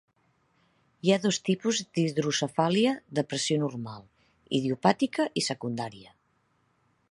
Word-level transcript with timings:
Hi 1.07 1.11
ha 1.11 1.17
dos 1.25 1.37
tipus 1.49 1.81
d'hidrocefàlia 1.97 2.95
de 3.19 3.25
pressió 3.33 3.59
normal: 3.65 4.09
idiopàtica 4.61 5.29
i 5.43 5.47
secundària. 5.51 6.19